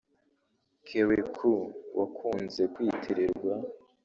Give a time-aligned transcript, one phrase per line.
[0.87, 1.55] Kérékou
[1.97, 3.55] wakunze kwitirirwa